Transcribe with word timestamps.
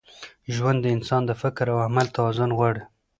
ژوند 0.55 0.79
د 0.81 0.85
انسان 0.95 1.21
د 1.27 1.31
فکر 1.41 1.65
او 1.73 1.77
عمل 1.87 2.07
توازن 2.15 2.49
غواړي. 2.57 2.83